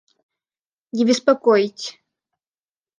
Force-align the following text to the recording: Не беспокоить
Не 0.97 1.05
беспокоить 1.07 1.85